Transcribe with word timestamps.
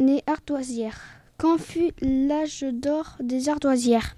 les 0.00 0.22
ardoisières 0.26 1.00
Quand 1.38 1.58
fut 1.58 1.92
l'âge 2.00 2.64
d'or 2.72 3.16
des 3.20 3.48
ardoisières? 3.48 4.16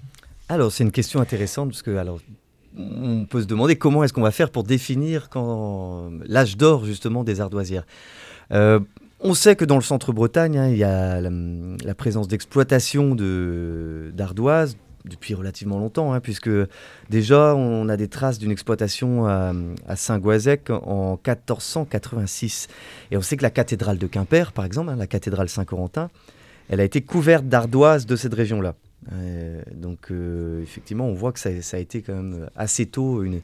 Alors, 0.49 0.73
c'est 0.73 0.85
une 0.85 0.93
question 0.93 1.21
intéressante 1.21 1.71
parce 1.71 1.83
que 1.83 1.97
alors, 1.97 2.21
on 2.77 3.25
peut 3.25 3.43
se 3.43 3.47
demander 3.47 3.77
comment 3.77 4.05
est-ce 4.05 4.13
qu'on 4.13 4.23
va 4.23 4.31
faire 4.31 4.51
pour 4.51 4.65
définir 4.65 5.29
quand 5.29 6.11
l'âge 6.27 6.57
d'or 6.57 6.85
justement 6.85 7.25
des 7.25 7.41
ardoisières. 7.41 7.87
Euh, 8.53 8.81
on 9.21 9.35
sait 9.35 9.55
que 9.55 9.65
dans 9.65 9.77
le 9.77 9.83
centre-Bretagne, 9.83 10.59
hein, 10.59 10.69
il 10.69 10.79
y 10.79 10.85
a 10.85 11.21
la, 11.21 11.95
présence 11.95 12.27
d'exploitation 12.27 13.15
d'ardoises 14.15 14.77
depuis 15.05 15.35
relativement 15.35 15.79
longtemps, 15.79 16.13
hein, 16.13 16.21
puisque 16.21 16.51
déjà 17.09 17.55
on 17.55 17.89
a 17.89 17.97
des 17.97 18.09
traces 18.09 18.39
d'une 18.39 18.51
exploitation 18.51 19.27
à, 19.27 19.53
Saint-Goisec 19.97 20.71
en 20.71 21.13
1486. 21.13 22.69
Et 23.11 23.17
on 23.17 23.23
sait 23.23 23.37
que 23.37 23.43
la 23.43 23.51
cathédrale 23.51 23.99
de 23.99 24.07
Quimper, 24.07 24.53
par 24.53 24.65
exemple, 24.65 24.91
hein, 24.91 24.97
la 24.97 25.07
cathédrale 25.07 25.49
Saint-Corentin, 25.49 26.11
elle 26.69 26.81
a 26.81 26.85
été 26.85 27.01
couverte 27.01 27.47
d'ardoises 27.47 28.07
de 28.07 28.17
cette 28.17 28.35
région-là. 28.35 28.75
Euh, 29.13 29.63
donc 29.75 30.11
euh, 30.11 30.63
effectivement, 30.63 31.07
on 31.07 31.15
voit 31.15 31.33
que 31.33 31.39
ça, 31.39 31.49
a 31.49 31.81
été 31.81 32.03
quand 32.03 32.15
même 32.15 32.49
assez 32.55 32.87
tôt 32.87 33.23
une, 33.23 33.41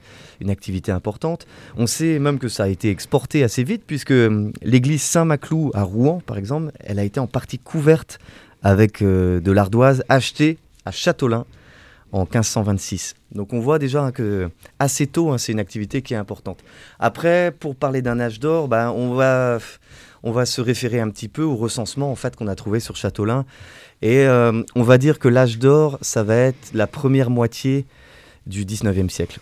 activité 0.51 0.93
importante. 0.93 1.47
On 1.77 1.87
sait 1.87 2.19
même 2.19 2.39
que 2.39 2.49
ça 2.49 2.65
a 2.65 2.69
été 2.69 2.91
exporté 2.91 3.43
assez 3.43 3.65
vite, 3.65 3.83
puisque 3.87 4.13
euh, 4.13 4.53
l'église 4.63 5.03
Saint-Maclou 5.03 5.71
à 5.75 5.83
Rouen, 5.83 6.21
par 6.25 6.37
exemple, 6.39 6.73
elle 6.81 6.99
a 6.99 7.05
été 7.05 7.21
en 7.21 7.27
partie 7.27 7.59
couverte 7.59 8.19
avec 8.63 9.03
de 9.03 9.53
l'ardoise 9.53 10.03
achetée 10.09 10.59
à 10.87 10.93
Châteaulin 10.93 11.45
en 12.13 12.21
1526. 12.21 13.15
Donc 13.33 13.53
on 13.53 13.61
voit 13.61 13.79
déjà 13.79 14.13
que 14.13 14.49
assez 14.79 15.07
tôt, 15.07 15.31
hein, 15.31 15.39
c'est 15.39 15.53
une 15.53 15.61
activité 15.61 16.01
qui 16.01 16.15
est 16.15 16.17
importante. 16.17 16.61
Après, 16.99 17.53
pour 17.59 17.77
parler 17.77 18.01
d'un 18.01 18.19
âge 18.21 18.41
d'or, 18.41 18.69
ben, 18.69 18.91
on, 18.91 19.15
va, 19.15 19.59
on 20.23 20.33
va 20.33 20.47
se 20.47 20.61
référer 20.61 21.01
un 21.01 21.11
petit 21.11 21.29
peu 21.29 21.43
au 21.43 21.57
recensement 21.57 22.11
en 22.11 22.15
fait, 22.15 22.37
qu'on 22.37 22.47
a 22.47 22.55
trouvé 22.55 22.81
sur 22.81 22.97
Châteaulin. 22.97 23.45
Et 24.01 24.27
euh, 24.27 24.63
on 24.75 24.83
va 24.83 24.99
dire 24.99 25.19
que 25.19 25.29
l'âge 25.29 25.59
d'or, 25.59 25.99
ça 26.01 26.23
va 26.23 26.37
être 26.37 26.73
la 26.73 26.87
première 26.87 27.29
moitié 27.29 27.85
du 28.47 28.65
19e 28.65 29.09
siècle. 29.09 29.41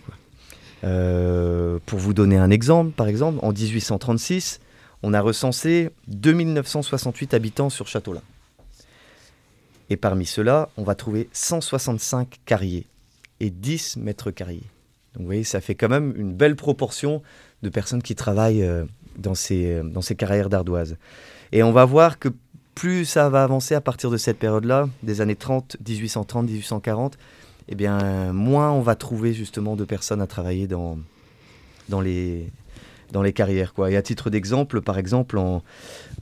Euh, 0.85 1.79
pour 1.87 1.99
vous 1.99 2.15
donner 2.15 2.37
un 2.37 2.51
exemple, 2.51 2.93
par 2.93 3.09
exemple, 3.09 3.39
en 3.43 3.53
1836, 3.53 4.61
on 5.03 5.13
a 5.13 5.21
recensé 5.21 5.91
2968 6.09 7.35
habitants 7.35 7.71
sur 7.71 7.87
Châteaulin. 7.89 8.23
Et 9.95 9.97
parmi 9.97 10.27
ceux-là, 10.27 10.71
on 10.77 10.83
va 10.83 10.97
trouver 10.97 11.29
165 11.33 12.41
carriers 12.47 12.85
et 13.39 13.51
10 13.51 13.99
mètres 13.99 14.33
carriers. 14.33 14.69
Donc 15.13 15.21
vous 15.21 15.27
voyez, 15.27 15.45
ça 15.45 15.61
fait 15.61 15.77
quand 15.77 15.89
même 15.89 16.13
une 16.17 16.33
belle 16.33 16.57
proportion 16.57 17.23
de 17.63 17.69
personnes 17.69 18.03
qui 18.03 18.17
travaillent 18.17 18.65
euh, 18.65 18.87
dans 19.17 19.37
ces, 19.37 19.83
dans 19.85 20.01
ces 20.01 20.17
carrières 20.17 20.49
d'ardoise. 20.49 20.97
Et 21.53 21.63
on 21.63 21.71
va 21.71 21.85
voir 21.85 22.19
que 22.19 22.29
plus 22.75 23.05
ça 23.05 23.29
va 23.29 23.45
avancer 23.45 23.77
à 23.77 23.81
partir 23.81 24.11
de 24.11 24.17
cette 24.17 24.37
période-là, 24.37 24.89
des 25.05 25.21
années 25.21 25.37
30, 25.37 25.77
1830, 25.87 26.47
1840, 26.47 27.17
eh 27.69 27.77
bien, 27.77 28.33
moins 28.33 28.73
on 28.73 28.81
va 28.81 28.97
trouver 28.97 29.33
justement 29.33 29.77
de 29.77 29.85
personnes 29.85 30.21
à 30.21 30.27
travailler 30.27 30.67
dans, 30.67 30.99
dans, 31.89 32.01
les, 32.01 32.51
dans 33.15 33.23
les 33.23 33.33
carrières. 33.33 33.73
Quoi. 33.73 33.93
Et 33.93 33.97
à 33.97 34.03
titre 34.03 34.29
d'exemple, 34.29 34.83
par 34.83 34.99
exemple, 34.99 35.41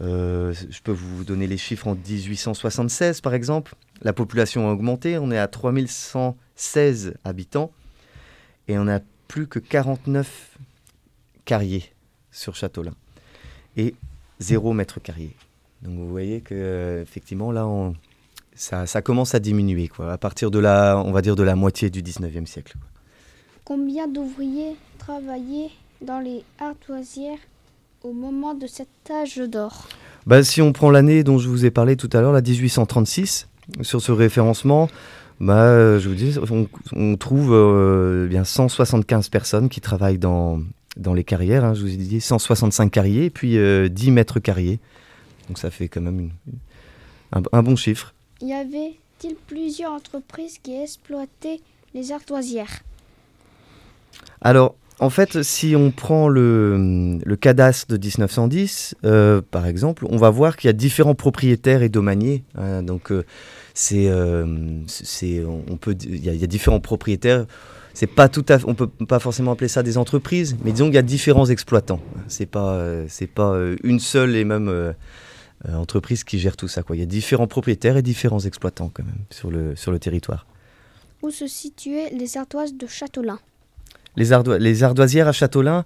euh, 0.03 0.53
je 0.53 0.81
peux 0.83 0.93
vous 0.93 1.25
donner 1.25 1.47
les 1.47 1.57
chiffres 1.57 1.89
en 1.89 1.95
1876, 1.97 3.23
par 3.23 3.33
exemple, 3.35 3.75
la 4.03 4.12
population 4.12 4.69
a 4.69 4.73
augmenté, 4.73 5.17
on 5.17 5.31
est 5.31 5.39
à 5.39 5.48
3116 5.48 7.15
habitants, 7.25 7.73
et 8.69 8.79
on 8.79 8.85
n'a 8.85 9.01
plus 9.27 9.47
que 9.47 9.59
49 9.59 10.59
carriers 11.47 11.91
sur 12.31 12.55
Châteaulin, 12.55 12.95
et 13.79 13.95
0 14.41 14.75
mètre 14.75 15.01
carré. 15.01 15.31
Donc 15.81 15.97
vous 15.97 16.09
voyez 16.09 16.43
que 16.43 17.01
effectivement 17.03 17.51
là 17.51 17.67
ça, 18.55 19.03
commence 19.03 19.35
à 19.35 19.41
diminuer 19.41 19.89
quoi, 19.89 20.13
à 20.13 20.19
partir 20.19 20.51
de 20.51 20.59
la 20.59 21.03
on 21.05 21.11
va 21.11 21.23
dire 21.23 21.35
de 21.35 21.43
la 21.43 21.57
moitié 21.57 21.91
du 21.91 22.03
19e 22.03 22.47
siècle. 22.47 22.77
Combien 23.65 24.07
d'ouvriers 24.07 24.77
travaillaient 24.98 25.70
dans 26.02 26.20
les 26.20 26.45
ardoisières 26.58 27.39
au 28.02 28.13
moment 28.13 28.55
de 28.55 28.67
cet 28.67 28.89
âge 29.11 29.36
d'or 29.36 29.89
bah, 30.27 30.42
Si 30.42 30.61
on 30.61 30.73
prend 30.73 30.90
l'année 30.90 31.24
dont 31.24 31.39
je 31.39 31.48
vous 31.48 31.64
ai 31.64 31.70
parlé 31.70 31.96
tout 31.96 32.11
à 32.13 32.20
l'heure, 32.20 32.33
la 32.33 32.42
1836, 32.42 33.48
sur 33.83 34.01
ce 34.01 34.13
référencement, 34.13 34.89
bah, 35.40 35.98
je 35.98 36.08
vous 36.08 36.14
dis, 36.14 36.36
on, 36.95 37.17
trouve 37.17 37.52
euh, 37.52 38.27
bien 38.27 38.45
175 38.45 39.29
personnes 39.29 39.68
qui 39.68 39.80
travaillent 39.80 40.18
dans, 40.18 40.61
dans 40.96 41.14
les 41.14 41.24
carrières. 41.24 41.64
Hein, 41.64 41.74
je 41.74 41.83
vous 41.83 41.92
ai 41.92 41.96
dit 41.96 42.20
165 42.20 42.90
carriers, 42.90 43.30
puis 43.30 43.51
10 43.51 43.57
euh, 43.58 43.89
mètres 44.11 44.40
carriers. 44.40 44.80
Donc 45.48 45.58
ça 45.58 45.70
fait 45.70 45.89
quand 45.89 46.01
même 46.01 46.30
un, 47.33 47.63
bon 47.63 47.77
chiffre. 47.77 48.14
Y 48.40 48.52
avait-il 48.52 49.34
plusieurs 49.46 49.92
entreprises 49.92 50.58
qui 50.58 50.80
exploitaient 50.80 51.61
les 51.95 52.13
ardoisières? 52.13 52.80
Alors, 54.40 54.77
en 55.02 55.11
fait, 55.11 55.42
si 55.42 55.74
on 55.74 55.90
prend 55.90 56.29
le, 56.29 57.18
cadastre 57.40 57.92
de 57.92 57.98
1910, 57.98 58.95
euh, 59.05 59.42
par 59.42 59.67
exemple, 59.67 60.07
on 60.08 60.17
va 60.17 60.30
voir 60.30 60.57
qu'il 60.57 60.68
y 60.68 60.70
a 60.70 60.73
différents 60.73 61.17
propriétaires 61.17 61.83
et 61.83 61.89
domaniers. 61.89 62.45
Hein. 62.55 62.85
donc, 62.85 63.11
euh, 63.11 63.24
c'est, 63.74 64.08
euh, 64.08 64.46
c'est, 64.86 65.42
on 65.45 65.77
peut, 65.77 65.96
il 66.05 66.24
y, 66.24 66.45
a 66.45 66.46
différents 66.46 66.79
propriétaires. 66.79 67.46
C'est 67.95 68.07
pas 68.07 68.29
tout 68.29 68.45
à, 68.48 68.58
on 68.64 68.74
peut 68.74 68.86
pas 68.86 69.18
forcément 69.18 69.51
appeler 69.51 69.67
ça 69.67 69.83
des 69.83 69.98
entreprises, 69.98 70.57
mais 70.64 70.70
disons 70.70 70.86
qu'il 70.86 70.95
y 70.95 70.98
a 70.98 71.02
différents 71.02 71.46
exploitants. 71.46 72.01
C'est 72.29 72.46
pas, 72.46 72.80
c'est 73.08 73.27
pas 73.27 73.57
une 73.83 73.98
seule 73.98 74.36
et 74.36 74.45
même 74.45 74.95
entreprise 75.69 76.23
qui 76.23 76.39
gère 76.39 76.57
tout 76.57 76.69
ça. 76.69 76.83
Il 76.90 77.01
y 77.01 77.02
a 77.02 77.07
différents 77.07 77.48
propriétaires 77.48 77.96
et 77.96 78.02
différents 78.02 78.40
exploitants 78.40 78.90
quand 78.95 79.05
même 79.05 79.24
sur 79.30 79.51
le, 79.51 79.74
sur 79.74 79.90
le 79.90 79.98
territoire. 79.98 80.46
Où 81.23 81.30
se 81.30 81.48
situaient 81.48 82.11
les 82.11 82.36
ardoises 82.36 82.74
de 82.74 82.86
Châteaulin? 82.86 83.40
Les, 84.17 84.30
les, 84.58 84.83
ardoisières 84.83 85.28
à 85.28 85.33
Châteaulin, 85.33 85.84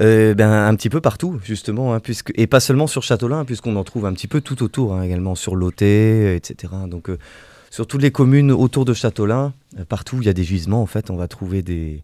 euh, 0.00 0.34
ben, 0.34 0.50
un 0.50 0.74
petit 0.74 0.90
peu 0.90 1.00
partout, 1.00 1.38
justement, 1.44 1.94
hein, 1.94 2.00
puisque, 2.00 2.32
et 2.36 2.46
pas 2.46 2.60
seulement 2.60 2.86
sur 2.86 3.02
Châteaulin, 3.02 3.44
puisqu'on 3.44 3.76
en 3.76 3.84
trouve 3.84 4.06
un 4.06 4.12
petit 4.12 4.28
peu 4.28 4.40
tout 4.40 4.62
autour, 4.62 4.94
hein, 4.94 5.02
également 5.02 5.34
sur 5.34 5.56
Loté, 5.56 6.34
etc. 6.34 6.72
Donc, 6.88 7.10
euh, 7.10 7.18
sur 7.70 7.86
toutes 7.86 8.02
les 8.02 8.10
communes 8.10 8.50
autour 8.50 8.84
de 8.84 8.94
Châteaulin, 8.94 9.52
partout 9.88 10.16
où 10.16 10.22
il 10.22 10.26
y 10.26 10.30
a 10.30 10.34
des 10.34 10.44
gisements, 10.44 10.82
en 10.82 10.86
fait, 10.86 11.10
on 11.10 11.16
va 11.16 11.28
trouver 11.28 11.62
des, 11.62 12.02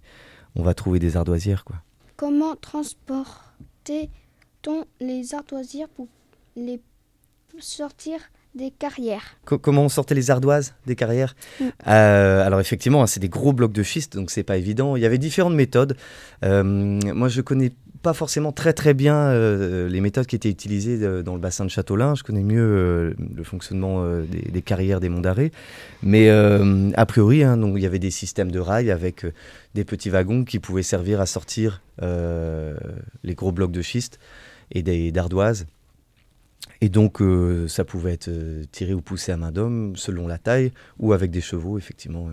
on 0.56 0.62
va 0.62 0.74
trouver 0.74 0.98
des 0.98 1.16
ardoisières. 1.16 1.64
Quoi. 1.64 1.76
Comment 2.16 2.56
transportait-on 2.56 4.84
les 5.00 5.34
ardoisières 5.34 5.88
pour 5.88 6.08
les 6.56 6.80
sortir 7.58 8.18
des 8.54 8.70
carrières. 8.70 9.36
comment 9.44 9.84
on 9.84 9.88
sortait 9.88 10.14
les 10.14 10.30
ardoises 10.30 10.74
des 10.86 10.96
carrières? 10.96 11.34
Mm. 11.60 11.64
euh, 11.88 12.46
Alors 12.46 12.60
effectivement, 12.60 13.02
hein, 13.02 13.06
c'est 13.06 13.20
des 13.20 13.28
gros 13.28 13.52
blocs 13.52 13.72
de 13.72 13.82
schiste, 13.82 14.16
donc 14.16 14.30
c'est 14.30 14.44
pas 14.44 14.56
évident. 14.56 14.96
Il 14.96 15.02
y 15.02 15.06
avait 15.06 15.18
différentes 15.18 15.54
méthodes. 15.54 15.96
Euh, 16.44 16.62
moi, 16.62 17.28
je 17.28 17.40
connais 17.40 17.72
pas 18.02 18.12
forcément 18.12 18.52
très 18.52 18.74
très 18.74 18.92
bien 18.92 19.16
euh, 19.16 19.88
les 19.88 20.00
méthodes 20.02 20.26
qui 20.26 20.36
étaient 20.36 20.50
utilisées 20.50 21.22
dans 21.22 21.34
le 21.34 21.40
bassin 21.40 21.64
de 21.64 21.70
Châteaulin. 21.70 22.14
Je 22.14 22.22
connais 22.22 22.42
mieux 22.42 23.16
le 23.18 23.44
fonctionnement 23.44 24.04
des, 24.20 24.62
carrières 24.62 25.00
des 25.00 25.08
monts 25.08 25.22
d'arrêt. 25.22 25.50
Mais 26.02 26.28
a 26.28 27.06
priori, 27.06 27.42
hein, 27.42 27.56
donc, 27.56 27.74
il 27.76 27.82
y 27.82 27.86
avait 27.86 27.98
des 27.98 28.10
systèmes 28.10 28.50
de 28.50 28.58
rails 28.58 28.90
avec 28.90 29.24
des 29.74 29.84
petits 29.84 30.10
wagons 30.10 30.44
qui 30.44 30.58
pouvaient 30.58 30.82
servir 30.82 31.20
à 31.20 31.26
sortir 31.26 31.82
les 32.02 33.34
gros 33.34 33.52
blocs 33.52 33.72
de 33.72 33.82
schiste 33.82 34.18
et 34.70 34.82
d'ardoises 35.10 35.66
et 36.84 36.90
donc, 36.90 37.22
euh, 37.22 37.66
ça 37.66 37.82
pouvait 37.86 38.12
être 38.12 38.28
euh, 38.28 38.62
tiré 38.70 38.92
ou 38.92 39.00
poussé 39.00 39.32
à 39.32 39.38
main 39.38 39.50
d'homme, 39.50 39.96
selon 39.96 40.26
la 40.26 40.36
taille, 40.36 40.70
ou 40.98 41.14
avec 41.14 41.30
des 41.30 41.40
chevaux, 41.40 41.78
effectivement. 41.78 42.28